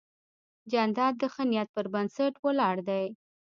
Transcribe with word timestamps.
جانداد 0.71 1.13
د 1.21 1.23
ښه 1.33 1.43
نیت 1.49 1.67
پر 1.75 1.85
بنسټ 1.93 2.33
ولاړ 2.45 2.75
دی. 2.89 3.05